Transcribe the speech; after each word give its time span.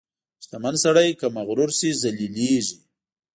•شتمن 0.43 0.75
سړی 0.83 1.09
که 1.19 1.27
مغرور 1.37 1.69
شي، 1.77 1.89
ذلیلېږي. 2.01 2.77